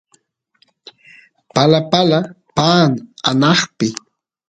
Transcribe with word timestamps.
palapala 1.53 2.19
paan 2.55 2.91
anaqpi 3.29 3.87